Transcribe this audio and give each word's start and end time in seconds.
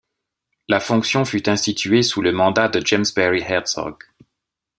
La 0.67 0.79
fonction 0.79 1.25
fut 1.25 1.47
instituée 1.47 2.01
sous 2.01 2.23
le 2.23 2.31
mandat 2.31 2.69
de 2.69 2.83
James 2.83 3.05
Barry 3.15 3.43
Hertzog. 3.47 3.99